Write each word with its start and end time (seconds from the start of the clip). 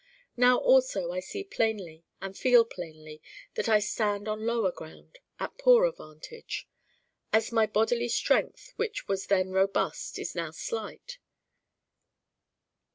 Now 0.35 0.57
also 0.57 1.11
I 1.11 1.19
see 1.19 1.43
plainly 1.43 2.03
and 2.19 2.35
feel 2.35 2.65
plainly 2.65 3.21
that 3.53 3.69
I 3.69 3.77
stand 3.77 4.27
on 4.27 4.47
lower 4.47 4.71
ground, 4.71 5.19
at 5.39 5.59
poorer 5.59 5.91
vantage. 5.91 6.67
As 7.31 7.51
my 7.51 7.67
bodily 7.67 8.07
strength 8.09 8.73
which 8.77 9.07
was 9.07 9.27
then 9.27 9.51
robust 9.51 10.17
is 10.17 10.33
now 10.33 10.49
slight. 10.49 11.19